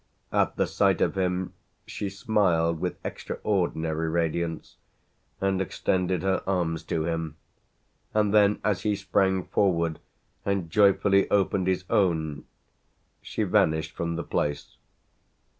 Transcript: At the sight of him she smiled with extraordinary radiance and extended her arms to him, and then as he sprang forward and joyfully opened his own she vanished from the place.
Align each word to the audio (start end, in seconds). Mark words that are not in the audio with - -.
At 0.31 0.55
the 0.55 0.65
sight 0.65 0.99
of 0.99 1.15
him 1.15 1.53
she 1.85 2.09
smiled 2.09 2.79
with 2.79 2.97
extraordinary 3.05 4.09
radiance 4.09 4.77
and 5.39 5.61
extended 5.61 6.23
her 6.23 6.41
arms 6.47 6.81
to 6.85 7.05
him, 7.05 7.35
and 8.11 8.33
then 8.33 8.59
as 8.63 8.81
he 8.81 8.95
sprang 8.95 9.43
forward 9.43 9.99
and 10.43 10.71
joyfully 10.71 11.29
opened 11.29 11.67
his 11.67 11.83
own 11.87 12.45
she 13.21 13.43
vanished 13.43 13.91
from 13.91 14.15
the 14.15 14.23
place. 14.23 14.75